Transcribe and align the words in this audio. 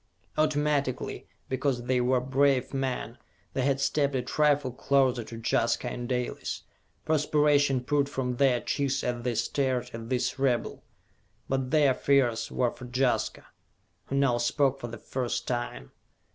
Automatically, 0.35 1.27
because 1.47 1.83
they 1.83 2.01
were 2.01 2.19
brave 2.19 2.73
men, 2.73 3.19
they 3.53 3.61
had 3.61 3.79
stepped 3.79 4.15
a 4.15 4.23
trifle 4.23 4.71
closer 4.71 5.23
to 5.23 5.37
Jaska 5.39 5.87
and 5.89 6.09
Dalis. 6.09 6.63
Perspiration 7.05 7.83
poured 7.83 8.09
from 8.09 8.37
their 8.37 8.61
cheeks 8.61 9.03
as 9.03 9.21
they 9.21 9.35
stared 9.35 9.91
at 9.93 10.09
this 10.09 10.39
rebel. 10.39 10.81
But 11.47 11.69
their 11.69 11.93
fears 11.93 12.49
were 12.51 12.71
for 12.71 12.85
Jaska, 12.91 13.45
who 14.07 14.15
now 14.15 14.39
spoke 14.39 14.79
for 14.79 14.87
the 14.87 14.97
first 14.97 15.47
time. 15.47 15.91